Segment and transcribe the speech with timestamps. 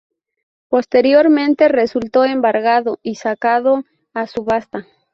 [0.67, 3.83] Posteriormente, resultó embargado y sacado
[4.15, 4.87] a subasta.